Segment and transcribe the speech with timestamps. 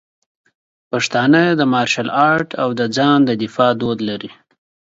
[0.91, 4.31] پښتانه د مارشل آرټ او د ځان د دفاع دود لري.